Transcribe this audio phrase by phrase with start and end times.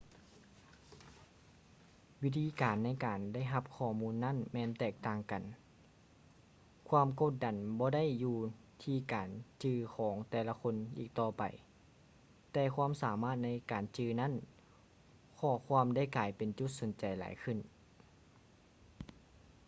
[2.23, 5.43] ວິທີການໃນການໄດ້ຮັບຂໍ້ມູນນັ້ນແມ່ນແຕກຕ່າງກັນ
[6.89, 8.37] ຄວາມກົດດັນບໍ່ໄດ້ຢູ່
[8.83, 9.29] ທີ່ການ
[9.63, 11.43] ຈື່ຂອງແຕ່ລະຄົນອີກຕໍ່ໄປ
[12.51, 14.33] ແຕ່ຄວາມສາມາດໃນການຈື່ນັ້ນ
[15.39, 17.57] ຂໍ້ຄວາມໄດ້ກາຍເປັນຈຸດສົນໃຈຫຼາຍຂຶ້ນ